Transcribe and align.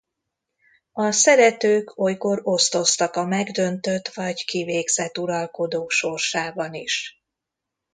A 0.91 1.11
szeretők 1.11 1.97
olykor 1.97 2.39
osztoztak 2.43 3.15
a 3.15 3.25
megdöntött 3.25 4.07
vagy 4.07 4.45
kivégzett 4.45 5.17
uralkodó 5.17 5.87
sorsában 5.89 6.73
is. 6.73 7.23